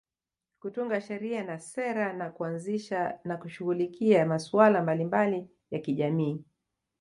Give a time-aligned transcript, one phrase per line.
[0.61, 6.45] Kutunga sheria na sera na kuanzisha na kushughulikia masuala mbalimbali ya kijamii